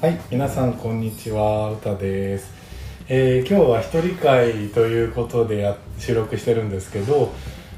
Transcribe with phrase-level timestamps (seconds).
[0.00, 2.50] はい、皆さんこんにちは、うたです。
[3.06, 7.30] えー今日は一人会ということでや収録してるんですけど、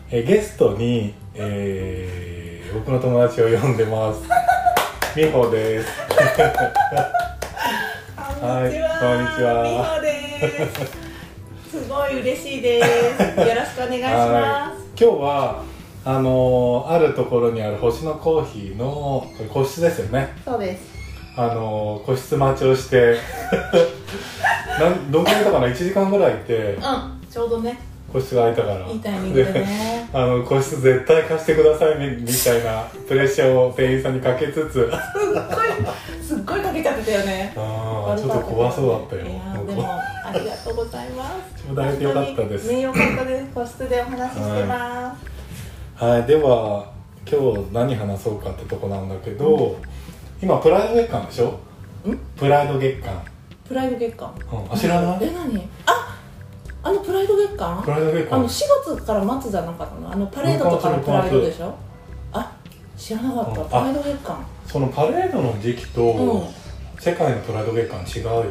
[0.09, 4.21] えーゲストに、えー僕の友達を呼んでます。
[5.19, 5.89] みほです。
[6.07, 6.43] こんにち
[6.93, 7.11] は。
[8.41, 10.71] はいこんにちはみほで
[11.71, 11.83] す。
[11.83, 13.41] すごい嬉しいです。
[13.41, 15.63] よろしくお願いしまはい今日は
[16.05, 20.33] あのーあるところにある星のコーヒーのこれ個室ですよね。
[20.39, 20.45] す。
[20.45, 21.02] そうです。
[21.37, 23.17] あのー個室待ちをして、
[24.79, 27.79] なんどんぐらいいたかな？1時間ぐらいいてうん、ちょうどね、
[28.13, 28.87] 個室が空いたから。
[28.87, 30.09] いいタイミングでね。
[30.13, 34.93] あの個室絶対貸してくださいみみたいなプレッシャーを店員さんにかけつつすっごい、
[36.23, 37.53] すっごいかけちゃってたよね。
[37.57, 41.65] ああちょっと怖そうだったよありがとうございます。
[41.65, 43.47] ちょうだいてよかったですね、よかったです。
[43.55, 45.17] 個室でお話ししてま
[45.95, 46.87] はいでは
[47.31, 49.77] 今日何話そうかってとこなんだけど、
[50.43, 51.61] 今プライド月間でしょ？
[52.11, 52.19] ん？
[52.37, 53.69] プライド月間、す。
[53.69, 54.35] プライド月間？
[54.51, 55.19] うん、あ知らない？
[55.23, 55.69] え、何？
[55.87, 56.19] あ、
[56.83, 57.81] あのプライド月間？
[57.85, 57.91] プ？
[57.91, 58.37] ライド月間。
[58.39, 60.13] あの4月から末じゃなかったの？
[60.13, 61.77] あのパレードとかのプライドでしょ？
[62.33, 62.57] あ
[62.97, 63.61] 知らなかった。
[63.63, 63.69] うん。
[63.69, 64.47] プライド月間。
[64.67, 66.43] そのパレードの時期と、うん。
[66.99, 68.51] 世界のプライド月間違うよね。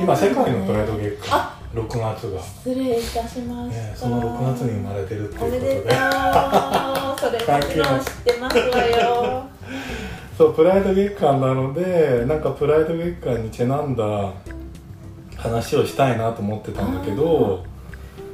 [0.00, 1.36] 今世界のプライド月間。
[1.36, 5.86] あ6月が、失礼いたしました、ね、その6月に生まれてるっておめでとういうこ
[7.20, 9.46] とでそれもちろん知ってますわよ
[10.40, 14.32] そうプライド月間なのでなんかプライド月間にちなんだ
[15.36, 17.62] 話をしたいなと思ってたんだけど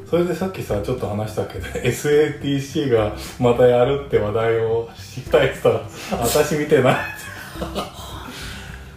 [0.08, 6.96] それでさっきさちょっと話したけど SATC がまたやるって話題をしたいって言ったら 私見てない。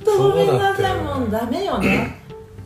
[0.05, 2.18] ごめんなそうだっもうダメよね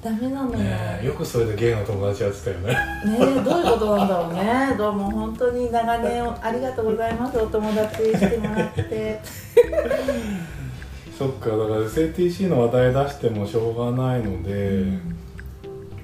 [0.04, 0.58] ダメなのよ。
[0.58, 2.74] ねえよくそれでゲイの友達やってたよね。
[2.74, 2.78] ね
[3.20, 4.76] えどういうことなんだろうね。
[4.78, 7.38] どうも本当に長年ありがとうございます。
[7.38, 9.22] お友達してもらって。
[11.18, 14.86] そっかだから SATC の話題出してもしょうがないので、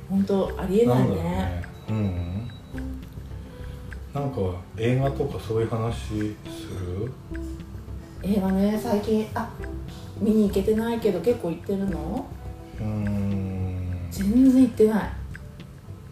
[0.09, 1.63] 本当ありえなないんだろうねね。
[1.89, 2.51] うん。
[4.13, 4.39] なんか
[4.77, 7.11] 映画とかそういう話する？
[8.23, 9.27] 映画ね最近。
[9.35, 9.49] あ
[10.21, 12.25] 見に行けてないけど結構行ってるの？
[12.79, 13.58] うーん
[14.11, 15.09] 全然行ってない、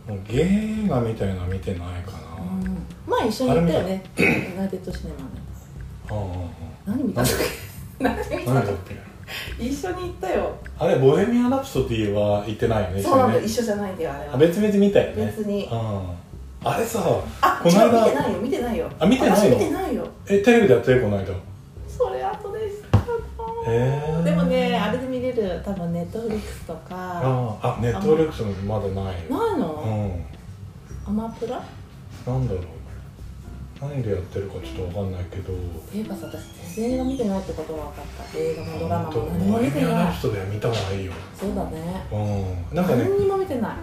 [0.10, 2.78] もうゲー映画みたいなの見てないかな、うん、
[3.08, 4.04] 前一緒に行ったよね。
[4.18, 4.26] ユ
[4.58, 5.26] ナイテッドシネマね
[6.10, 7.34] あ何見たっけ
[8.04, 8.96] 何見あたっ何だっけ
[9.58, 10.56] け一緒に行ったよ。
[10.80, 13.48] あれボヘミアン・ラプソディは行ってないよねそうなんだ一緒にね。
[13.48, 14.36] 一緒じゃないんだよあれは。
[14.36, 15.26] あ別々見たよね。
[15.26, 15.66] 別に。
[15.66, 16.02] うん。
[16.64, 17.04] あれさ
[17.42, 18.06] あこの間。
[18.06, 18.90] 見てないよ見てないよ。
[19.00, 20.08] あ見てない見てないよ。
[20.28, 21.02] えテレビでやってる？
[21.02, 21.26] この間。
[21.90, 22.84] それ後です。
[23.68, 23.72] へー。
[23.72, 24.07] でもねあ
[25.28, 26.86] れる多分ネットフリックスとか。
[26.90, 29.60] ああネットフリックスもまだないないうん。
[29.60, 30.20] の
[31.06, 31.62] アマプラ？
[32.26, 32.64] なんだろう。
[33.80, 35.54] 何でやってるかちょっとわかんないけど。
[35.92, 38.38] ていうかさ私全然映画見てないってことが分かった。
[38.38, 39.90] 映画もドラマも何も見てない。
[39.90, 41.14] ミアン・ラプソディは見た方がいいよ。
[41.40, 42.06] そうだね。
[42.12, 42.76] うん。
[42.76, 43.76] なんかね何にも見てない。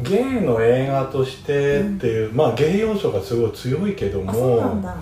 [0.00, 4.96] ゲイの映画としてっていう、まあゲイ要素がすごい強いけどあそうなんもだ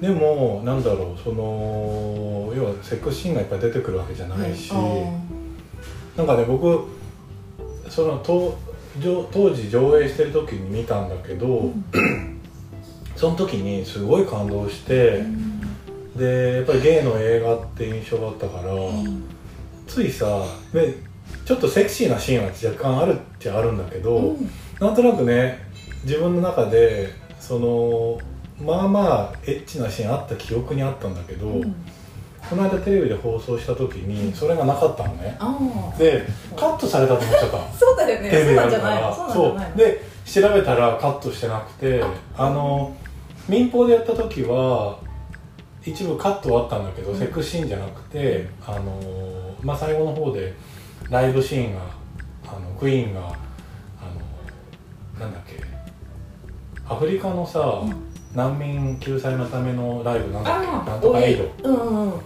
[0.00, 4.72] でもなんだろうその要はセックスシーンがいっぱい出てくるわけじゃないし、
[6.16, 6.86] なんかね僕
[7.88, 8.56] その当
[9.00, 11.72] 上当時上映してる時に見たんだけど、
[13.16, 15.24] その時にすごい感動して、
[16.16, 18.72] でやっぱりゲイの映画って印象があったから、
[19.86, 20.94] ついさで
[21.44, 24.36] ちょっとセクシーなシーンは若干あるっちゃあるんだけど、
[24.80, 25.66] なんとなくね
[26.04, 28.20] 自分の中でその
[28.60, 31.46] まあまあエッチなシーンあった記憶にあったんだけど、
[32.48, 35.38] この間テレビで放送した時にそれがなかったのね、
[35.98, 36.26] で
[36.56, 37.56] カットされたと思っちゃった。
[37.58, 38.30] のそうだよね。
[38.30, 39.78] テレビであそうなんじゃるからそう。
[39.78, 42.02] で調べたらカットしてなくて
[42.36, 42.96] あの
[43.48, 44.98] 民放でやった時は
[45.84, 50.52] 一部カットはあったんだけど、セックスシーンじゃなくてあの、まあ、最後の方で
[51.08, 51.80] ライブシーンが
[52.46, 55.62] あのクイーンがあのなんだっけ
[56.86, 57.82] アフリカのさ、
[58.34, 60.66] 難民救済のためのライブなんだっけ？
[60.90, 61.44] なんとかエイド。
[61.64, 62.20] うんうんうん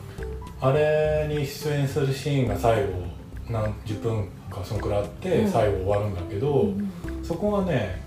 [0.64, 2.90] あれに出演するシーンが最後
[3.50, 5.50] 何十分かそのくらいあって、うん。
[5.50, 6.68] 最後終わるんだけど、
[7.24, 8.00] そこがね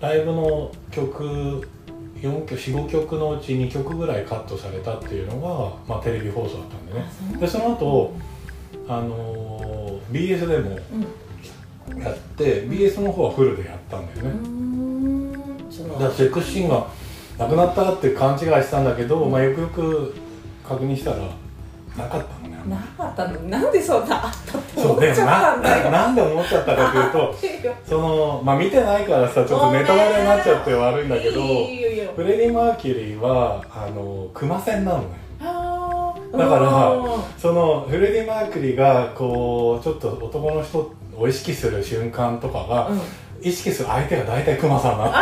[0.00, 1.68] ライブの曲
[2.20, 5.40] 4曲45曲のうち2曲ぐらいカットされたっていうの
[5.88, 7.40] が、まあ、テレビ放送だったんでね。
[7.40, 8.14] でその後
[8.86, 10.78] あのー BS でも
[11.90, 12.00] うん。
[12.00, 15.38] やって BS の方はフルでやったんだよね、
[15.88, 16.86] だからセックスシーンが
[17.38, 20.14] なくなったって勘違いしたんだけど、まあ、よくよく
[20.66, 21.16] 確認したら
[21.96, 23.40] なかったのねなかったの？
[23.42, 25.84] なんでそんなあったってそうで思っちゃったんだよ。
[25.84, 27.34] ななんで思っちゃったかというと
[27.84, 31.42] そのまあ見てないからさちょっとネタバレになっちゃって悪いんだけど
[32.16, 35.24] フレディ・マーキュリーはあのクマ専なのね。
[35.40, 43.00] だからうんそのフレディ・マーキュリーがこうちょっと男の人を意識する瞬間とかが、うん。
[43.42, 45.12] 意識する相手が大体クマさんなの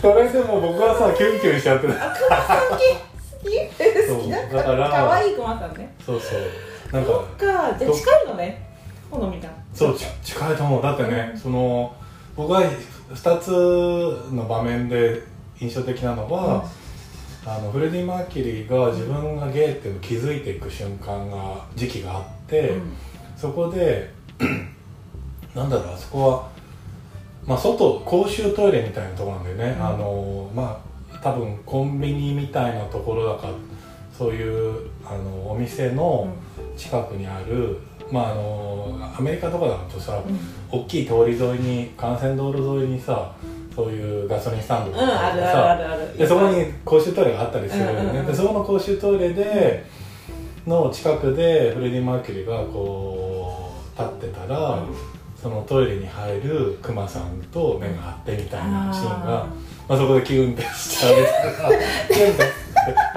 [0.00, 1.94] それでも僕はさキュンキュンしちゃってる。
[1.94, 2.82] あクマさん好き？
[3.44, 4.30] 好き？
[4.30, 4.88] だだから。
[4.90, 5.92] 可愛いクマさんね。
[6.04, 6.40] そうそう。
[6.92, 7.78] なんそかっか。
[7.78, 8.68] じゃあ近いのね
[9.10, 9.48] 好みが。
[9.74, 10.82] そうち近いと思う。
[10.82, 11.94] だってね、その
[12.36, 12.62] 僕は
[13.12, 13.50] 2つ
[14.32, 15.22] の場面で
[15.60, 16.64] 印象的なのは、
[17.46, 22.96] あのフレディ・マーキュリーが自分がゲイっていうのを気づいていく瞬間が時期があって、うん。
[23.36, 24.10] そこで
[25.54, 26.48] なんだろうあそこは、
[27.48, 29.86] まあ、外公衆トイレみたいなところなんだよね、うん。
[29.86, 33.54] あのまあ多分コンビニみたいなところだから
[34.16, 36.28] そういうあのお店の
[36.76, 37.78] 近くにある、
[38.12, 40.38] まああのアメリカとかだとさ、うん。
[40.80, 43.34] 大きい通り沿いに幹線道路沿いにさ
[43.74, 46.18] そういうガソリンスタンドうん、あるあるあるある。
[46.18, 48.26] でそこに公衆トイレがあったりするよね、うんうんうん。
[48.26, 49.86] でそこの公衆トイレで
[50.66, 55.17] の近くでフレディ・マーキュリーがこう立ってたら、うん
[55.48, 59.46] そのトイレに入るクマさんと目が合ってみたいなシーンがあ
[59.88, 61.14] まあ、そこでキュンってしちゃう
[62.12, 62.54] キュンです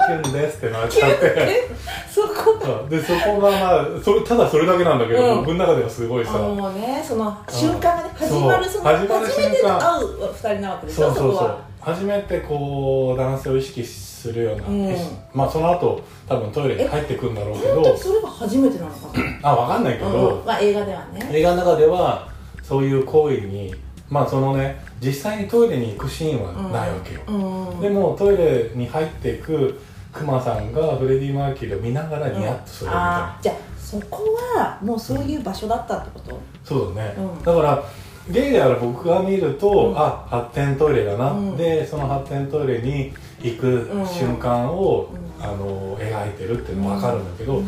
[0.07, 1.69] キュンですってなっちゃって。
[2.09, 2.87] そこ？
[2.89, 5.45] でそこがまあそれただそれだけなんだけど、うん。
[5.45, 9.07] 僕の中ではすごいさ、もうねその瞬間がね始まるその初め
[9.51, 11.37] て会う二人なわけでしょそうそうそう。
[11.39, 11.71] こは。
[11.81, 14.95] 初めてこう男性を意識するような、うん。
[15.33, 17.97] まあその後多分トイレに入ってくんだろうけど。
[17.97, 19.09] それが初めてなのか
[19.41, 20.45] あ分かんないけな、ど、うん。
[20.45, 21.29] まあ映画ではね。
[21.31, 22.27] 映画の中では
[22.63, 23.73] そういう行為に
[24.09, 27.79] まあそのね実際にトイレに行くシーンはないわけよ、うん。
[27.81, 29.79] でもトイレに入っていく
[30.13, 34.23] クマさんがフレディ・マーキュリーを見ながらニヤッとするみたいな、じゃあそこ
[34.55, 37.43] はもうそういう場所だったってこと、そうだね、うん。
[37.43, 37.83] だから
[38.29, 39.97] ゲイである僕が見ると、うん。
[39.97, 41.57] あ発展トイレだな、うん。
[41.57, 45.21] でその発展トイレに行く瞬間を、うん。
[45.43, 47.63] あの描いてるっていうの分かるんだけど、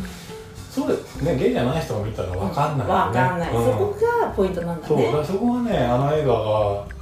[0.81, 3.65] うんそうねゲイじゃない人が見たら分かんないよね、わかんない、うん。
[3.65, 6.39] そこがポイントなんだそうだねからそこはねあの映画が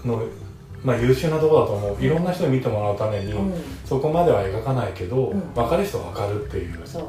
[0.05, 0.23] の、
[0.83, 2.03] まあ、優秀なところだと思う。
[2.03, 3.53] いろんな人に見てもらうために、うん。
[3.85, 5.39] そこまでは描かないけど、うん。
[5.53, 6.79] 分かる人は分かるっていう。
[6.85, 7.03] そう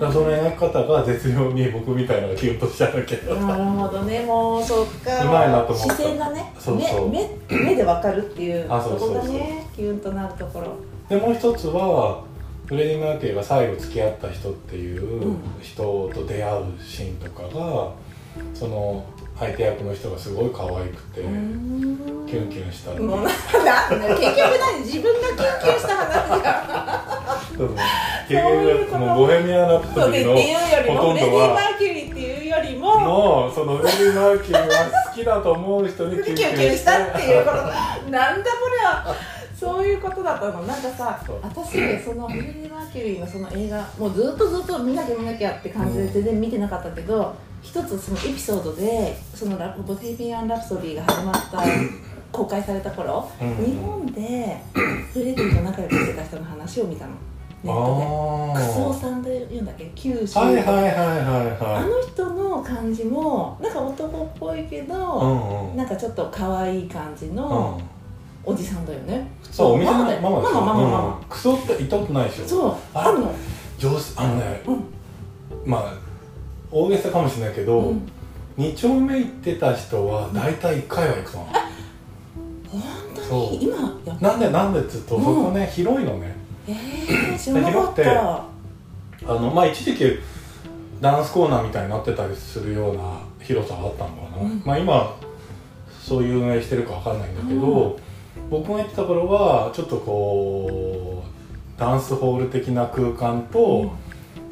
[0.00, 3.34] だその描き方が絶妙に僕みたいなのがキュンとしちゃうけど。
[3.36, 4.24] なるほどね。
[4.24, 5.24] もうそっか。
[5.24, 5.94] うまいなと思った。
[5.94, 7.10] 視線がねそうそう。
[7.10, 9.18] 目目目でわかるっていうあそうそうそう。
[9.18, 10.74] こがねキュンとなるところ。
[11.08, 12.24] でもう一つは
[12.66, 15.36] フレディ・マーキュリーが最後付き合った人っていううん。
[15.60, 15.82] 人
[16.14, 17.92] と出会うシーンとかが
[18.54, 19.04] その
[19.38, 23.30] 相手役の人がすごい可愛くて、キュンキュンしたもうなんだ
[24.16, 27.04] 結局何自分がキュンキュンした話が
[27.58, 27.76] そうそう。
[28.28, 28.92] そういうこと。
[28.92, 34.74] 結局もうボヘミアン・ラプソディのほとんフレディ・マどはーキュリーっていうよりももうそのフレディ・マーキュリーが
[35.10, 39.14] 好きだと思う人にキュンキュンキュンキュンしたっていうことなんだこれは
[39.54, 51.62] そういうことだったのなんかさ私そのフレディ・マーキュリーのその映画もうずっとずっと見なきゃ見なきゃって感じで全然見てなかったけど、一つそのエピソードでそのラボヘミアン・ラプソディが始まった
[52.32, 53.64] 公開された頃、うん。
[53.64, 54.60] 日本で
[55.12, 57.12] フレディと仲良くしてた人の話を見たの。
[57.62, 58.66] ネットで。
[58.66, 59.90] クソあさんで言うんだっけ？
[59.94, 60.38] 九州。
[60.38, 60.96] あはいはいはいはい。
[61.60, 65.76] あはの人の感じもなんか男っぽいけど、いうんうん。
[65.76, 67.93] なんかちょっと可愛い感じのうん
[68.46, 72.46] おじさんだよね、そうお店のママママママママクソって言ったことないでしょ。
[72.46, 73.34] そうああるの。
[73.78, 74.84] 上手あのねうん。
[75.64, 75.94] まあ
[76.70, 78.02] 大げさかもしれないけど、うん。
[78.56, 81.36] 二丁目行ってた人は大体1回は行くう。
[81.36, 82.82] 本
[83.16, 83.48] そう。
[83.48, 85.24] 当に今やっなんでなんでっつうと、うん。
[85.24, 86.36] そこね広いのね。
[86.66, 88.44] えー、知らなかっ広くてた
[89.26, 90.18] あのまあ一時期
[91.00, 94.62] ダンスコーナーみたいになってたりするような広さがあったのかな、うん。
[94.64, 95.16] まあ今
[96.02, 97.98] そういう運営してるかわかんないんだけど、
[98.50, 103.92] 僕が行ってた頃はちょっとこうダンスホール的な空間と、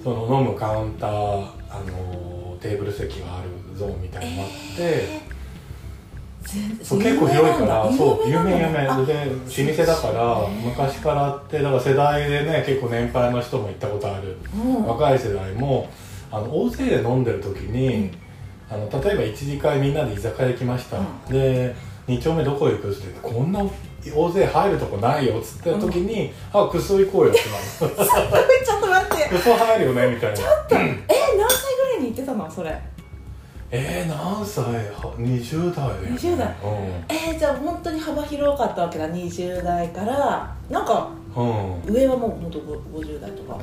[0.03, 5.21] その飲むカウンターあのテーブル席があるゾーンみたいになって、え
[6.43, 14.37] 全然そう結構広いからそう有有名名有名で老舗だから昔からあってだから世代でね結構年配の人も行ったことある。
[14.55, 14.87] うん。
[14.87, 15.89] 若い世代も
[16.31, 18.11] あの大勢で飲んでる時に、
[18.71, 21.33] あの例えば一次会みんなで居酒屋行きました、うん。
[21.33, 21.75] で
[22.09, 22.91] 2丁目どこ行く？
[22.91, 23.61] って言ってこんな
[24.15, 27.41] 大勢入るとこないよっつった時に、あクソ行こうよって
[27.85, 27.95] なる
[28.67, 30.39] ちょっと待ってクソ入るよねみたいな。
[30.39, 32.77] え何歳ぐらいに行ってたのそれ？
[33.71, 34.65] えー、何歳？
[34.65, 36.49] は20代だよ、ね、20代。
[36.49, 36.53] う
[37.09, 40.55] えー、じゃあ本当に幅広かったわけだ20代から。
[40.69, 41.41] なんかん、
[41.87, 43.59] うん、上はもう本当50代とか。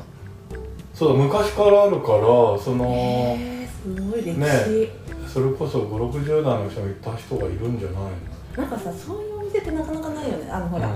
[0.94, 2.18] そうだ昔からあるから
[2.58, 4.88] その、へえすごい歴史、ね
[5.32, 8.02] それこそ560代の人も行った人がいるんじゃない
[8.56, 10.50] なんかさそういうお店ってなかなかないよね。
[10.50, 10.94] あのほら、の、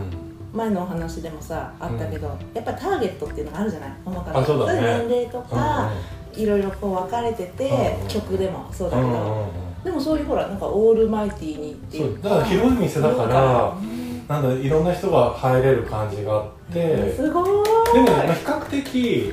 [0.52, 3.92] 前のお話でもさあったけど、やっぱターゲットっていうのがあるじゃない？
[4.04, 5.90] ママからあそうだね年齢とか、
[6.34, 8.66] いろいろこう分かれてて、うんうん曲でも。
[8.72, 9.84] そうだけど、うんうんうん。
[9.84, 11.72] でもそういうほらなんかオールマイティーに。
[11.72, 12.14] っていそう。
[12.14, 17.12] うだから広い店だからうんなんだいろんな人が入れる感じがあって。
[17.16, 18.04] すごーい。
[18.04, 19.32] でも、まあ、比較的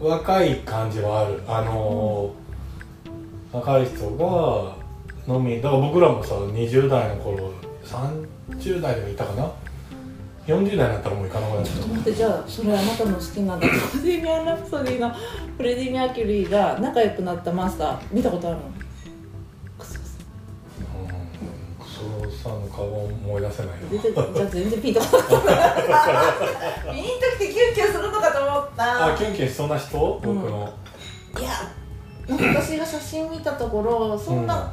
[0.00, 1.40] 若い感じはある。
[1.46, 2.41] あのー
[3.52, 4.74] 若い人が
[5.34, 7.50] 飲みだから僕らもさ20代の頃
[7.84, 9.50] 30代でもいたかな
[10.46, 13.60] ？40代になったらもう行かなくなっちゃっちょっと待ってじゃあそれあなたの好きな ボ
[14.04, 15.10] ヘミアン・ラプソディの
[15.56, 17.98] フレディ・マーキュリーが仲良くなったマスター。
[18.10, 18.62] 見たことあるの？
[19.78, 20.02] クソたう
[22.24, 25.36] んクソさんの顔を思い出せない出てなじゃあ全然ピンとこなかった。
[26.92, 29.06] ピンときてキュンキュンするのかと思った。
[29.14, 29.96] あキュンキュンしそうな人？
[29.96, 30.72] 僕の、
[31.38, 31.71] いやなんか
[32.38, 34.72] 私が写真見たところそんな、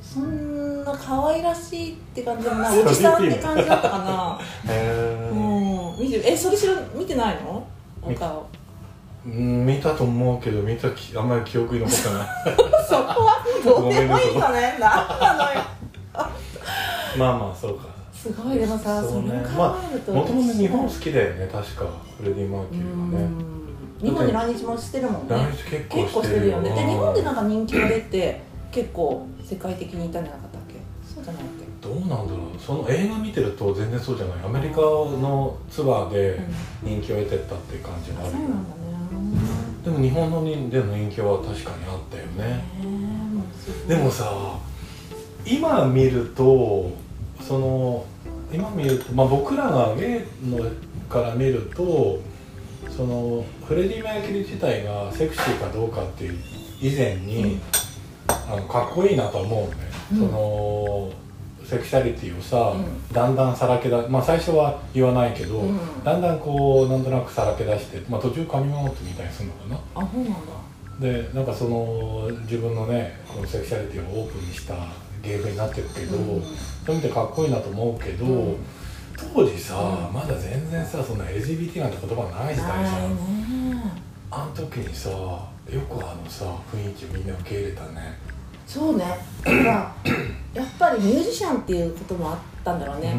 [0.00, 2.82] そんな可愛らしいって感じでもない。
[2.82, 4.38] おじさんって感じだったかな。
[4.68, 6.04] へえうん。
[6.04, 7.66] 見てえそれ知ら見てないの？
[8.02, 8.46] お顔。
[9.26, 12.56] うん見たと思うけど見たきあんまり記憶に残ってない。
[12.88, 14.76] そこはどうでもいいのね。
[14.80, 15.60] なんなのよ。
[17.18, 17.86] まあまあそうか。
[18.14, 19.30] すごいでもさそ,、そうね。
[19.32, 21.84] れ考えるともともと日本好きだよね確か。
[22.18, 23.24] フレディ・マーキうュリーはね。
[23.26, 23.65] ん
[24.02, 25.36] 日本に来日もしてるもんね。
[25.70, 26.70] 結構しててるよね。
[26.70, 30.74] でうん日本でなんか人気が出て結構世界的にいたんじゃなかったっけ？
[31.14, 31.46] そうじゃないっ
[31.80, 31.88] け？
[31.88, 32.24] どうなんだろ
[32.56, 32.60] う。
[32.60, 34.44] その映画見てると全然そうじゃない。
[34.44, 36.40] アメリカのツアーで
[36.82, 38.32] 人気を得てったっていう感じがあるよ。
[38.32, 38.76] そうなんだね。
[39.84, 42.64] でも日本の人での人気は確かにあったよね。
[43.88, 44.58] でもさ
[45.44, 46.90] 今見ると
[47.40, 48.04] その
[48.52, 50.58] 今見ると、まあ、僕らがゲイの
[51.08, 52.18] から見ると
[52.94, 56.38] そのフレディ・マーキュリー自体がセクシーかどうかっていう
[56.80, 57.60] 以前に、
[58.28, 59.76] あのかっこいいなとは思うね、
[60.12, 60.18] うん。
[60.18, 61.12] その
[61.64, 63.12] セクシャリティをさ、うん。
[63.12, 66.04] だんだんさらけ出まあ最初は言わないけど、うん。
[66.04, 69.80] だんだんこうなんとなくさらけ出して、まあ、途中カミングアウトみたいにするのかな。
[69.94, 70.38] あそうなんだ。
[71.00, 74.74] でなんかその自分のねこのセクシャリティをオープンにした
[75.22, 76.42] 芸風になってるけど、うん。
[76.86, 78.56] そういう意味でかっこいいなと思うけど、うん
[79.16, 83.16] 当時さ、うんまだ全然さそんな LGBT なんて言葉ない時代じゃん。
[83.72, 83.82] ね。
[84.30, 88.18] あの時にさよくあのさ雰囲気をみんな受け入れたね。
[88.66, 89.04] そうね。
[89.44, 89.94] だから
[90.54, 93.14] やっぱりミュージシャンっていうこともあったんだろうね、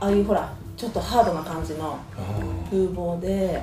[0.00, 3.62] ああいうほらちょっとハードな感じのうん、うん、風貌で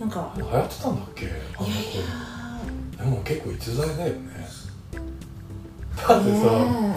[0.00, 1.26] なんか流行ってたんだっけ？
[1.58, 4.48] あの頃でも結構逸材だよね。
[6.06, 6.96] だやってさ、ね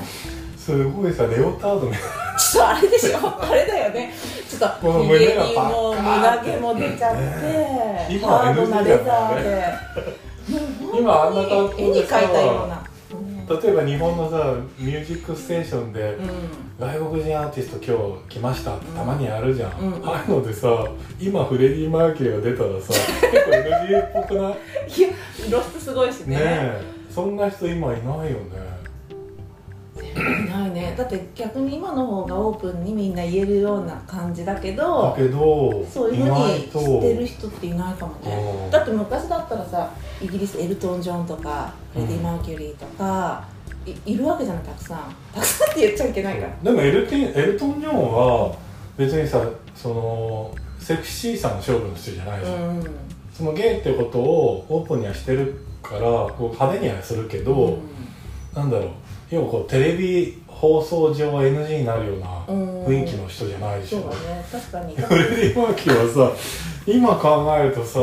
[0.58, 3.18] すごいさレオタードみたいえちょっとあれでしょ。
[3.42, 4.14] あれだよね。
[4.50, 9.74] ちょっとひげにも胸毛も出ちゃって、 ねハードなレザだーで。
[11.00, 12.84] 今あんな格好絵に描いたような、
[13.62, 16.28] 例えば日本のさ「ミュージックステーション」でうん。
[16.80, 20.10] 外国人アーティスト今日来ましたってたまにあるじゃん、うん。
[20.10, 20.68] ああいうのでさ
[21.20, 22.88] 今フレディ・マーキュリーが出たらさ
[23.32, 24.50] 結構 NG っぽくない？
[24.50, 24.58] ね
[24.98, 25.08] いや
[25.48, 26.38] 露出すごいしね。
[26.40, 26.82] え。
[27.14, 28.28] そんな人今いないよね。
[28.28, 28.71] い
[30.14, 30.94] ないね。
[30.98, 38.64] だって逆に今の方がオープンにみんな言えるような感じだけだどけどそういうふう意に外知ってると人っていないかもね。
[38.66, 39.92] うんだって昔だったらさ
[40.22, 43.44] イギリスエルトン・ジョンとかフレディ・マーキュリーとか、
[43.86, 45.16] いいるわけじゃないたくさん。
[45.34, 46.54] たくさんって言っちゃいけないから。
[46.64, 48.56] でもエルテエルトン・ジョンは
[48.98, 49.44] 別にさ
[49.76, 52.88] そのセクシーさの勝負の人じゃないじゃん、うん。
[53.34, 57.80] そのゲイってことをオープンにはしてるからこう派手にはするけど、
[58.54, 58.90] なんだろう
[59.32, 64.46] 要はこうテレビ放送上 NG になるようなうん雰囲気の人じゃないでしょ、そうだね。
[64.52, 64.96] 確かに。
[64.96, 66.38] フレディ・マーキーはさ
[66.86, 68.00] 今考えるとさ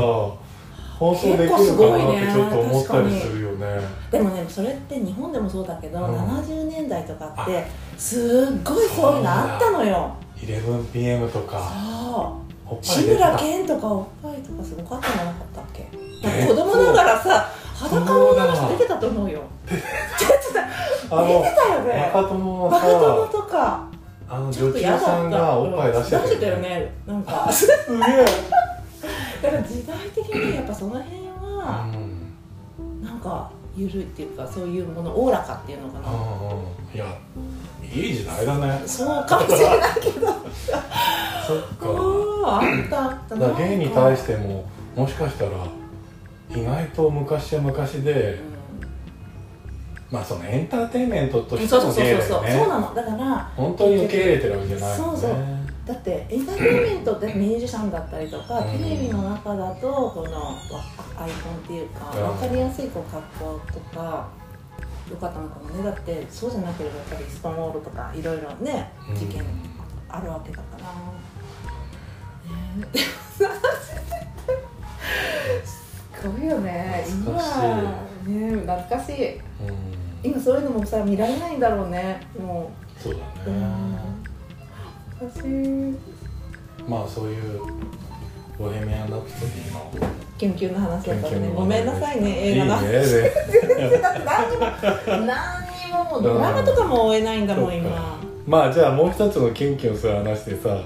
[0.99, 3.67] 放送できるかなってちょっと思ったりするよね。
[4.11, 6.17] でもねそれって日本でもそうだけど、うん。
[6.17, 7.67] 70年代とかって
[7.97, 10.15] すっごいそういうのあったのよ。
[10.37, 12.43] 11PM とかそ
[12.73, 12.77] う。
[12.83, 15.89] 志村けんとかおっぱいとかすごかったんじゃなかったっけ？
[16.25, 19.43] え子供ながらさ裸の女の人出てたと思うよ
[21.11, 22.11] あの出てたよね。
[22.15, 23.89] 若友のバカ殿さとか。
[24.31, 26.95] あの女中さんがおっぱい出してうん出してたよね。
[27.07, 27.51] なんか。
[27.51, 27.77] すげえ。
[29.43, 31.91] だから時代的にやっぱその辺は
[32.79, 33.03] うん。
[33.03, 36.11] なんか緩いっていうかそういうものおおらかっていうのかな。
[36.11, 37.05] うんうんいや
[37.83, 38.83] いい時代だね。
[38.87, 40.27] そうかもしれないけど。
[40.27, 40.37] そっ
[41.79, 42.19] か。
[42.49, 44.65] ああったあっただからゲイに対ししても
[44.97, 45.51] もしかしたら
[46.51, 48.39] 意外と昔は昔で
[50.11, 52.51] まあそのエンターテインメントとしてそうそうそうそうそう。
[52.51, 52.95] そうなの。
[52.95, 55.21] だから本当に受け入れてるわけじゃないもんね。
[55.21, 55.39] そうそう。
[55.85, 60.55] だってエンターテインメントってミュージシャンだったりとか、うんテレビの中だとこのわ
[61.19, 62.39] アイコンっていうか、うん。
[62.39, 64.29] 分かりやすいこう格好とか
[65.11, 65.83] よかったのかもね。
[65.83, 69.45] だってそうじゃなければやっぱりストーンウォールとかいろいろね事件
[70.09, 70.87] あるわけだから、
[75.65, 77.05] すごいよね。
[77.07, 77.33] 今
[78.27, 79.37] ね懐かしい。
[79.37, 82.21] うん今そういうのもさ見られないんだろうね。
[82.39, 83.59] もそうだう、うね。
[83.59, 83.99] ん、
[85.19, 87.61] 懐かしいまあそういう
[88.59, 89.91] ボヘミアン・ラプソディの
[90.39, 91.53] 研究の話だったね。
[91.55, 92.83] ごめんなさいね映画の。
[92.83, 94.67] いいねでだって何にも
[95.27, 97.91] 何にもドラマとかも追えないんだもん今。
[97.91, 100.85] はまあじゃあもう一つのキュンキュンする話でさい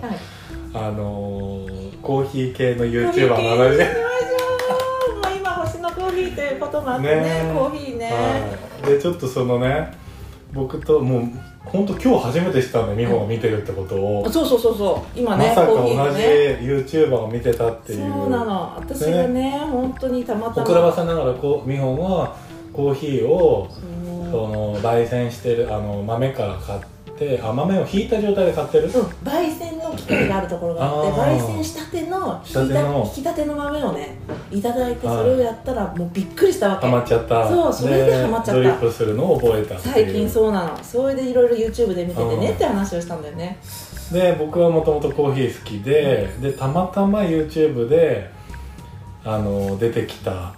[0.75, 7.55] あのー、コーヒー系の YouTuber の話で行きましょうもう今星のコーヒーということもあってねね。
[7.55, 9.93] コーヒーね、はい、でちょっとそのね
[10.52, 11.23] 僕ともう
[11.61, 15.19] 本当今日初めて知ったんで美穂が見てるってことを、そうそうそうそう。
[15.19, 18.12] 今ねまさか同じ YouTuber を見てたっていう。
[18.12, 18.75] そうなの。
[18.76, 20.62] 私がね本当にたまたま。
[20.64, 22.37] 遅らばせながらこう美穂が
[22.73, 23.69] コーヒーを
[24.31, 26.81] その焙煎してるあの豆から買っ
[27.17, 28.91] てあ豆をひいた状態で買ってる、うん、
[29.23, 32.55] 焙煎の機械があるところがあって焙煎したての引きし
[33.25, 33.55] たての。
[33.55, 34.17] 豆をね
[34.51, 36.87] いただいてはいそれをやったらもうびっくりしたわけ。
[36.87, 37.49] ハマっちゃった。
[37.49, 38.55] そうそれでハマっちゃった。
[38.55, 40.77] ドリップするのを覚えた最近そうなの。
[40.83, 42.41] それでいろいろ YouTube で見ててうん。
[42.41, 43.59] ねって話をしたんだよね。
[44.13, 48.31] で僕はもともとコーヒー好きで、でたまたま YouTube で
[49.25, 50.55] あの出てきた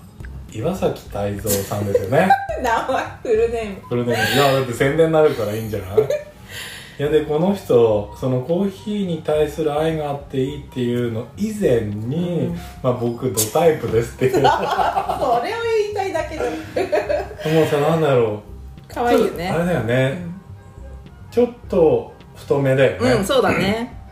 [0.53, 2.29] 岩崎泰造さんですよね。
[2.63, 3.77] 名前フルネーム。
[3.89, 6.09] これでもいやだって宣伝になるからいいんじゃない？
[6.97, 12.57] いやでこの人そのコーヒーに対する愛があっていいっていうの以前に、うん。
[12.83, 14.43] まあ、僕ドタイプですっていう。
[14.43, 17.67] も うそれを言いたいだけで。
[17.67, 18.43] さなんだろ
[18.89, 18.95] う。
[18.95, 19.51] 可愛いよね。
[19.51, 20.35] あれだようね、ん。
[21.33, 24.05] ちょっと太めだよね、うんそうだね。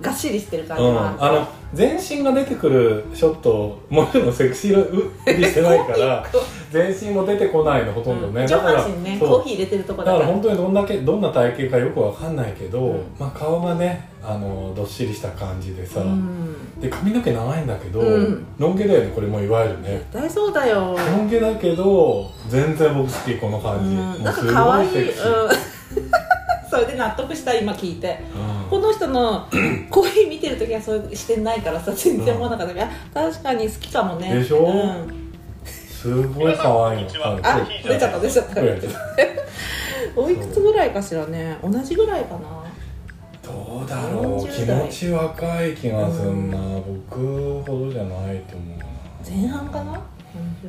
[0.00, 6.26] がっしりしてる感じうん、はあの全身が出てくるショットもちろんセクシー売りしてないから
[6.70, 8.46] 全身も出てこないのほとんどね、うん。
[8.46, 13.02] 上だから半身ねコーヒー入れてるとこだかだからら本当にどんだけどんな体型かよくわかんないけど、うん。
[13.18, 16.80] まあ、顔がねあのどっしりした感じでさ、うん。
[16.80, 18.46] で髪の毛長いんだけど、うん。
[18.58, 19.88] ロン毛だよねこれもいわゆるね。
[19.90, 20.96] 絶対そうだよ。
[20.96, 23.98] ロン毛だけど全然僕好きこの感じ、うん。
[23.98, 25.10] もなんかうすご可愛い。
[25.10, 25.16] うん。
[26.68, 28.18] それで納得した今聞いて。
[28.34, 28.68] うん。
[28.68, 29.46] この人の
[29.88, 32.90] コーヒー見てる時はそういう視点ないからさ全然思わなかったけど、あ
[33.30, 34.34] 確かに好きかもね。
[34.34, 34.66] でしょ？
[34.66, 35.25] うん、
[36.06, 37.10] すごい可愛いの。
[37.42, 38.60] あ出ちゃった出ちゃった。
[40.14, 41.56] おいくつぐらいかしらね。
[41.62, 42.64] 同じぐらいかな。
[43.42, 44.46] どうだろう。
[44.48, 48.84] 気40代持ち若い気がすんな、僕ほどじゃないと思うな。
[49.28, 50.00] 前半かな？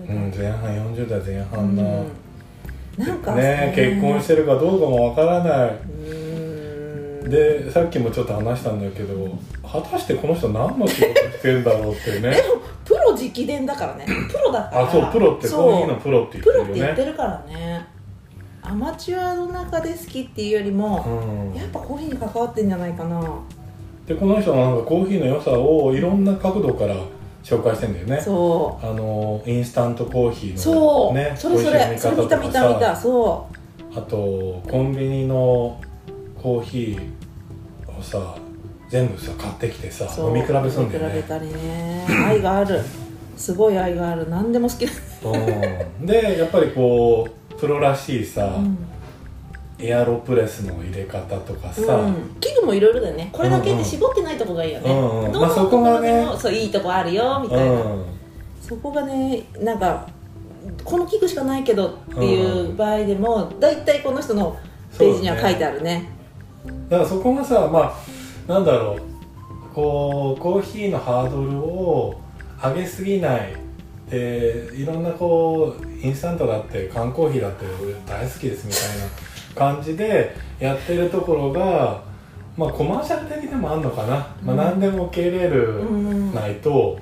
[0.08, 2.08] うん前半40代前半な、うん。
[2.98, 7.30] なんかね結婚してるかどうかもわからない。
[7.30, 12.32] でさっきもちょっと話したんだけど果たしてこの人何の仕事してんだろうってね。
[12.32, 12.62] で も
[13.46, 14.06] 伝だからね。
[14.06, 14.88] プロだから。
[14.88, 15.72] あそうプロってそう。
[15.72, 17.86] コーヒーのプロって言ってプロって言るよねってるからね。
[18.62, 21.06] アマチュアの中で好きっていうよりも、
[21.54, 21.58] うん。
[21.58, 23.22] やっぱコーヒーに関わってんじゃないかな。
[24.06, 26.96] でこの人はなんかコーヒーの良さをいろんな角度から
[27.44, 28.22] 紹介してんだよね。
[28.22, 31.98] そあのインスタントコーヒーうのそう、ねそれそれ。
[31.98, 33.48] それ見た見た見たそ
[33.94, 35.82] あとコンビニの
[36.42, 38.36] コーヒーをさ
[38.90, 41.16] 全部さ買ってきてさ飲み比べするんだよね。
[41.16, 42.06] 飲み比べたりね。
[42.26, 42.80] 愛がある
[43.38, 44.30] すごい愛がある。
[44.30, 44.86] 何でも好き
[46.06, 48.78] でやっぱりこうプロらしいさ、うん。
[49.80, 53.30] エアロプレスの入れ方とかさ、うん、器具もいろいろだよね。
[53.32, 55.32] これだけで絞ってないとこがいいよね、うんうん。
[55.32, 56.00] どのまあそこがね。
[56.00, 56.38] ところでも。
[56.38, 58.06] そういいとこあるよみたいな、うん。
[58.60, 60.08] そこがねなんか
[60.84, 64.58] この器具しかないけどっていう場合でも大体この人の
[64.98, 66.10] ページには書いてあるね。
[66.90, 67.96] だからそこがさま
[68.48, 69.02] あなんだろう。
[69.76, 72.20] こうコーヒーのハードルを
[72.62, 73.54] 上げすぎない
[74.10, 82.04] でいろんなこうインスタントだって缶コーヒーだって俺大好きですみたいな感じでやってるところが
[82.56, 86.34] まあコマーシャル的でもあるのかな、まあ、何でも受け入れるうん。
[86.34, 87.00] ないと、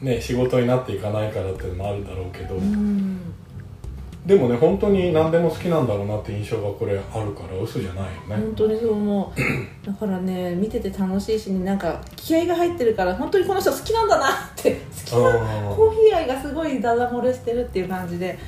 [0.00, 3.11] ね、仕事になっていかないからっていうのもあるだろうけど、うん
[4.26, 9.40] でもね本当に何でも好きなんだろうなって印象がこれあるから嘘じゃないよね、本当にそう思う。
[9.84, 18.38] だからね見てて楽しいし、ね、なんか気合が入ってるから本当にこの人好きなんだなって好きなうんコーヒー愛がすごいダダ漏れしてるっていう感じで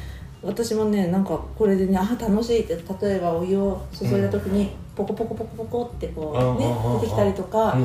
[0.44, 2.74] 私もねなんかこれでねあ楽しいって
[3.06, 7.76] 例えばお湯を注いだ時にポコポコポコポコってこうねうん出てきたりとか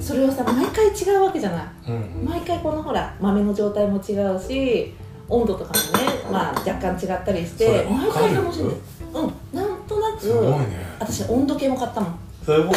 [0.00, 1.66] それをさ毎回違うわけじゃない。
[1.88, 2.28] うんうん。
[2.28, 4.92] 毎回このほら豆の状態も違うし
[5.28, 8.80] 温度とかもね、まあ、若干違ったりしそれて毎回楽しいんです
[9.12, 10.86] うんなんとなくすごいね。
[10.98, 12.18] 私温度計も買ったもん。
[12.44, 12.76] すごいね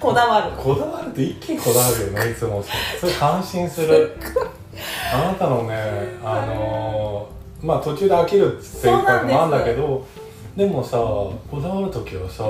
[0.00, 0.52] こだわる。
[0.52, 2.62] こだわると一気にこだわるよねいつも。
[2.62, 4.16] さそれ感心する。
[5.12, 5.74] あなたのね
[6.24, 10.06] あのーまあ途中で飽きるっていうかもあるんだけど
[10.56, 12.44] でもさこだわる時はさ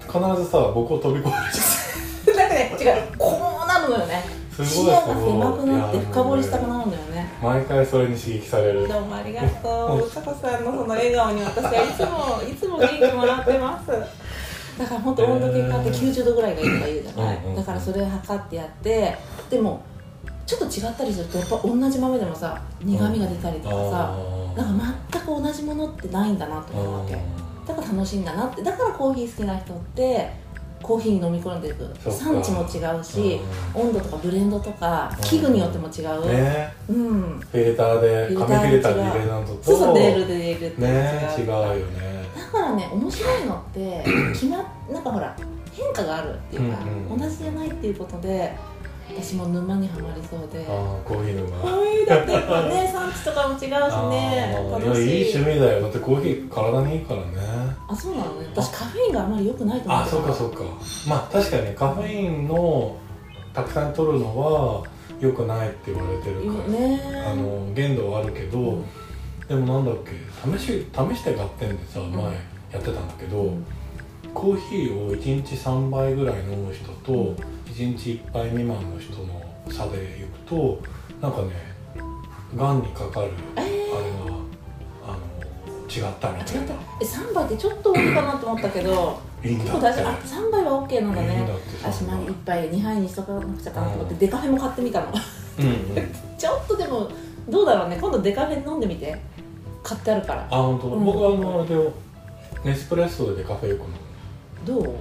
[0.00, 3.02] 必ずさ僕を飛び越えるじ なんかね違う。
[3.16, 3.56] こう
[3.88, 4.24] のよね
[4.64, 10.06] 視野が狭くなって深掘りしたくなるんだよね毎回それに刺激されるどうもありがとう。
[10.06, 13.90] うさこさんのその笑顔に私はいつもいつも元気もらってます。
[14.78, 17.36] だから本当温度計買って90度ぐらいがいいとか言うじゃない。
[17.36, 19.16] うんうんうんだからそれを測ってやって、
[19.50, 19.80] でも
[20.46, 23.80] ちょっと違ったりするとやっぱ同じ豆でもさ苦味が出たりとかさ、
[24.12, 27.16] あーなんか全く同じものってないんだなと思うわけ。
[27.66, 28.62] だから楽しいんだなって。
[28.62, 30.30] だからコーヒー好きな人って
[30.82, 31.84] コーヒーに飲み込んでいく。
[32.10, 33.40] 産地も違うし、
[33.74, 36.28] 温度とかブレンドとか器具によっても違う。
[36.28, 36.72] ね。
[36.88, 37.40] うん。
[37.40, 39.58] フィルターで紙フィルターで入れたのと。
[39.62, 42.16] そうそうレールで入れるってね違う違うよね。
[42.36, 44.56] だからね面白いのって 決ま
[44.90, 45.36] なんかほら
[45.72, 48.54] 変化があるっていうか、うんうん同じじゃないっていうことで
[49.08, 50.66] 私も沼にはまりそうで。
[50.68, 53.64] ああコーヒーのがコーヒーだってやっぱね産地とかも違うし
[54.10, 55.24] ね 楽しい。
[55.24, 55.80] いい趣味だよ。
[55.82, 57.26] だってコーヒー体にいいからね
[57.88, 58.48] あそうなのね。
[58.52, 60.64] 私カフェインがあんまり良くないと思あってそうかそうか。
[61.08, 62.96] まあ確かにカフェインの
[63.54, 64.82] たくさん取るのは
[65.20, 67.00] 良くないって言われてるから、ね。
[67.26, 68.84] あの限度はあるけど、うん。
[69.48, 70.12] でもなんだっけ
[70.58, 72.30] 試し試して買ってんでさ前や
[72.78, 73.66] ってたんだけど、うん。
[74.34, 77.34] コーヒーを1日3杯ぐらい飲む人と
[77.66, 80.78] 1日1杯未満の人の差でいくと
[81.22, 81.52] なんかね
[82.54, 83.30] がんにかかる
[85.88, 86.74] 違ったみあたいな違った。
[87.00, 90.08] え3杯ってちょっと多いかなと思ったけど いいん結構大丈夫。
[90.08, 91.48] あ3杯は OK なんだね。
[91.82, 94.18] 私前に1杯2杯にしとかなくちゃかなと思ってうん。
[94.18, 95.06] デカフェも買ってみたの。
[95.60, 95.74] うんうん。
[96.38, 97.08] ちょっとでも
[97.48, 97.98] どうだろうね。
[98.00, 99.16] 今度デカフェ飲んでみて。
[99.82, 100.46] 買ってあるから。
[100.50, 101.04] あ本当、うん。
[101.04, 101.92] 僕はあのあれを
[102.64, 103.86] ネスプレッソでカフェよく飲
[104.66, 104.92] どう？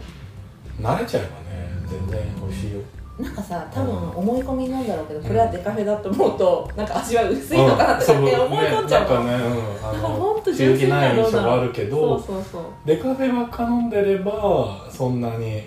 [0.79, 2.79] む慣れちゃえばね全然美味しいよ
[3.19, 12.61] なんかさ多分思い込みなんだろうけどこれはデカフェだと思うとなんか味は薄いのかなとかって思い込んじゃうの、ね、なんかね、うん、あだからほんの と純粋ないな印象があるけそうどそうそう。
[12.85, 15.63] デカフェばっか飲んでればそんなに。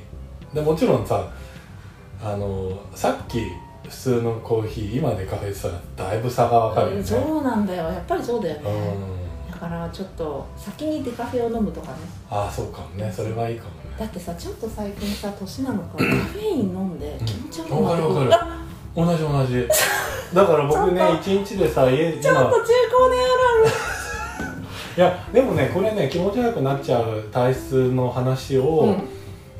[0.52, 1.26] でもちろんさ
[2.22, 3.42] あのさっき
[3.84, 7.04] 普通のコーヒー今デカフェってさだいぶ差が分かるよね。
[7.04, 7.84] そうなんだよ。
[7.84, 9.52] やっぱりそうだよね、うん。
[9.52, 11.98] だからちょっと先にデカフェを飲むとかね。
[12.30, 13.10] ああそうかもね。
[13.10, 18.30] それはいいかもだねってさちょっと最近さ年なのかカフェイン飲んで気持ち悪くうんなってくる、
[19.06, 19.68] 同じ同じ。
[20.34, 22.22] だから僕ね一日でさ家今。
[22.22, 23.24] ちょっと中高年あ
[23.64, 23.68] る
[24.96, 29.08] いやでもねこれね気持ち悪くなっちゃう体質の話を、あるうん。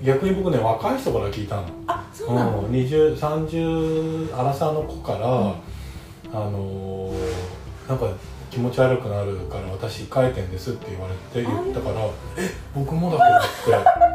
[0.05, 1.63] 逆に僕ね若い人から聞いたの。
[1.87, 5.21] あそうなの、うん、2030アラサーの子から、ん。
[5.21, 8.07] あのーなんか
[8.51, 13.17] 気持ち悪くなるから私書いてんですって言われて言ったからえ僕もだ
[13.65, 14.08] けどって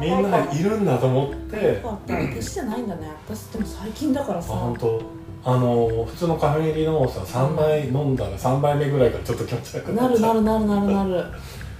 [0.00, 1.82] みんないるんだと思って。
[1.82, 3.08] 私じゃないんだね。
[3.26, 5.02] 私でも最近だからあさ本当。
[5.44, 11.24] あのー普通のカフェ入りのをさ3杯飲んだら3杯目ぐらいからちょっと気持ち悪くななるなるなるなるなる。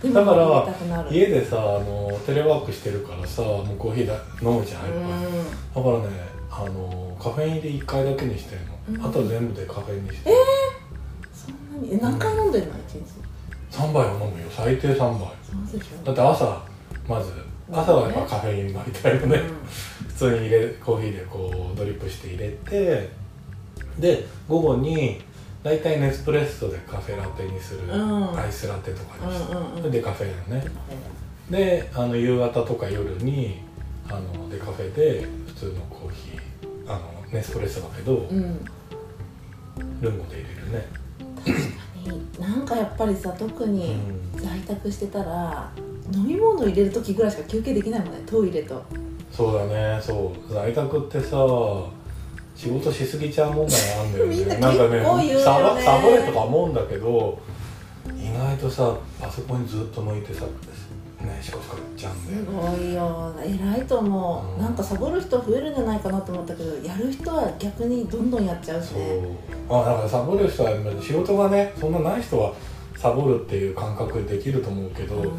[0.12, 0.66] だから
[1.12, 4.92] 家でさあのーテレワークしてるからさもうコーヒーだ飲むじゃんいっ
[5.74, 5.80] ぱ。
[5.80, 8.60] いだからねあのカフェインで1回だけにしてる
[8.96, 9.10] の、うん。
[9.10, 10.30] あとは全部でカフェインにして、
[11.32, 11.94] そんなに？
[11.94, 13.04] え何回飲んでんの一日
[13.70, 14.30] ？3杯は飲むよ。
[14.50, 15.20] 最低3杯。
[16.04, 16.71] だって朝
[17.08, 17.32] まず
[17.70, 19.40] 朝はやっぱカフェイン飲みたいよね、
[20.08, 23.10] 普通に入れコーヒーでこうドリップして入れて
[23.98, 25.22] で午後に
[25.62, 28.38] 大体ネスプレッソでカフェラテにする、うん。
[28.38, 29.82] アイスラテとかにして、うんうんうん。
[29.82, 30.64] でデカフェだね。
[31.50, 33.60] であの夕方とか夜に
[34.08, 38.64] あのデカフェで普通のコーヒーあのネスプレッソだけど、うん、うん
[40.00, 40.88] ルンゴで入れるね。
[42.40, 43.94] なんかやっぱりさ特に
[44.34, 44.42] うん。
[44.42, 45.70] 在宅してたら
[46.12, 48.82] 飲み物入れる時ぐらいしか休憩できないもんねトイレと。
[49.30, 50.00] そうだね。
[50.00, 50.52] そう。
[50.52, 51.36] 在宅ってさ
[52.54, 54.36] 仕事しすぎちゃう問題あるんだよね。
[54.36, 55.04] みんななんかねね。
[55.40, 57.40] サボサボれとか思うんだけど
[58.14, 60.44] 意外とさパソコンにずっと向いてさ
[61.20, 62.48] ねシコシコやっちゃうんすだよね。
[62.76, 63.34] ごいよ。
[63.42, 64.62] 偉いと思う、うん。
[64.62, 68.98] なんかサボる人増えるんじゃないかなと思ったけどやる人は逆にどんどんやっちゃうしそう。
[68.98, 69.38] ね
[69.70, 70.70] あだからサボる人は
[71.00, 72.52] 仕事がねそんなない人は
[72.96, 75.32] サボるっていう感覚でできると思うけど、うん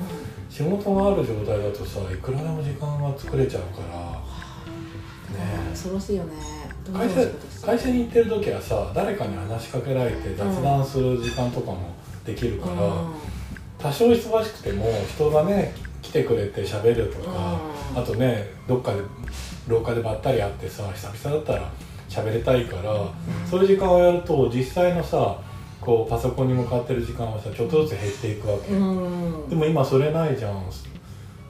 [0.54, 3.98] 仕事がある状態だとさいくらでも時間が作れちゃうから。
[5.36, 5.70] ね。
[5.72, 6.34] 恐ろしいよね。
[6.94, 12.76] 会社会社に行ってる時はさ誰かに話しかけられて雑談する時間とかもできるから、
[13.80, 17.60] 多少忙しくても人がね来てくれて喋るとか、
[17.96, 18.04] うん。
[18.04, 19.02] あとねどっかで
[19.68, 21.72] 廊下でばったり会ってさ久々だったら
[22.10, 23.12] 喋りたいから、
[23.50, 25.40] そういう時間をやると実際のさ
[25.84, 29.50] こうパソコンに向かってる時間はさちょっとずつ減っていくわけ、うん。
[29.50, 30.64] でも今それないじゃん。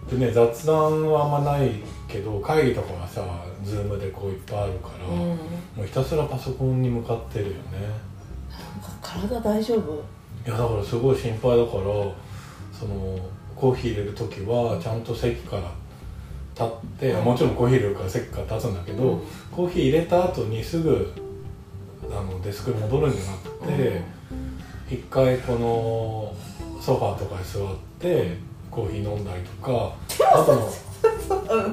[0.10, 1.72] でね雑談はあんまない
[2.08, 3.24] けど会議とかはさ
[3.64, 5.18] ズームでこういっぱいあるから、うん。
[5.18, 5.38] も
[5.82, 7.58] うひたすらパソコンに向かってるよね。
[9.02, 9.94] 体大丈夫？
[10.46, 11.84] いやだからすごい心配だから
[12.74, 13.18] その
[13.56, 15.72] コーヒー入れる時はちゃんと席から
[16.54, 17.24] 立って、うん。
[17.24, 19.22] もちろんコーヒー入れるから席から立つんだけど、うん。
[19.52, 21.14] コーヒー入れた後にすぐ
[22.12, 24.02] あのデスクに戻るんじゃなくて、
[24.90, 26.36] 一回この
[26.82, 28.38] ソファーとかに座って
[28.70, 29.94] コーヒー飲んだりとか
[30.34, 30.72] あとの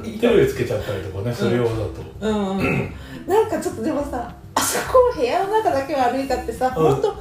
[0.02, 2.94] テレビつけちゃったりとかねするようだと、うんうん
[3.26, 6.74] なんかちょっとでもさあそこ部屋の中だけを歩いたってさ、うん。
[6.74, 7.14] ほんとあ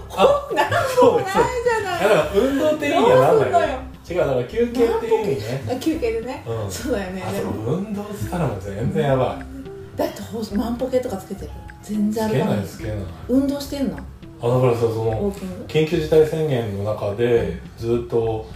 [0.48, 0.78] ほんなんも
[1.20, 2.02] ないじゃない。
[2.02, 3.68] だから運動って意味にはなんどうすんのよ
[4.10, 5.64] 違うだから休憩っていう意味ね。
[5.70, 6.72] あ休憩でね、うん。
[6.72, 7.24] そうだよね。
[7.24, 9.98] あそでもの運動したらもう全然やばい。
[9.98, 11.52] だってほ万歩計とかつけてる。
[11.84, 12.58] 全然つけ歩かない。
[12.58, 12.96] ないつけない。
[13.28, 13.98] 運動してんの？
[14.42, 15.32] あだからさその
[15.68, 18.48] 緊急事態宣言の中でずっと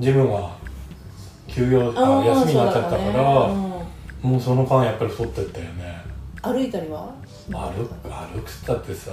[0.00, 0.56] ジムが
[1.46, 3.86] 休業あー休みになっちゃったからそうだね。
[4.22, 6.00] もうその間やっぱり太ってったよね。
[6.10, 7.12] うん歩いたりは？
[7.50, 9.10] 歩く歩くったってさ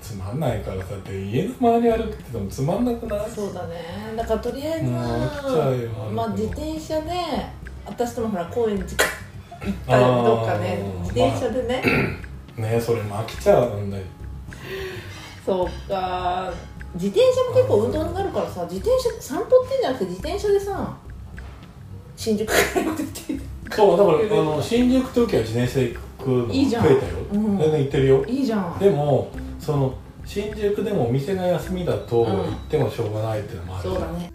[0.00, 3.30] つまんないからさって家の周り歩くって言ってもつまんなくない？
[3.30, 3.74] そうだね。
[4.16, 7.10] だからとりあえずもう飽きちゃうよまあ自転車で
[7.84, 8.96] 私ともほら高円寺行っ
[9.86, 11.82] たありーどっかね自転車でね、
[12.56, 14.02] ねそれも飽きちゃうんだよ
[15.44, 16.52] そうか。
[16.94, 20.94] 自転車も結構運動になるからさ自転車散歩ってんじゃなくて自転車でさ
[22.16, 26.86] 新宿から行っててそうだからあの新宿時は自転車で行くの増いいじゃん。
[26.86, 27.00] えたよ。
[27.32, 27.58] うん。
[27.58, 28.24] 全然行ってるよ。
[28.26, 28.78] いいじゃん。
[28.78, 32.26] でもその新宿でもお店が休みだとうん。
[32.26, 33.88] 行ってもしょうがないっていうのもある。
[33.88, 34.30] じゃんそうだね